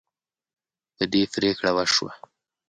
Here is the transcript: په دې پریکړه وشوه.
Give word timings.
په 0.95 1.03
دې 1.11 1.23
پریکړه 1.33 1.71
وشوه. 1.73 2.11